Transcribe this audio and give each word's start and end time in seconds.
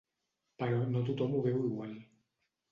Però 0.63 0.79
no 0.95 1.05
tothom 1.11 1.37
ho 1.41 1.45
veu 1.45 1.63
igual. 1.71 1.95